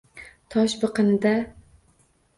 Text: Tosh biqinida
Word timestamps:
Tosh 0.55 0.75
biqinida 0.85 1.35